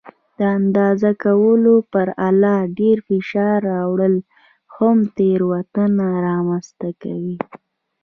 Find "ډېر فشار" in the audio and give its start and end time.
2.79-3.57